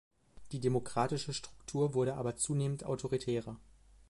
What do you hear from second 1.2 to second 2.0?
Struktur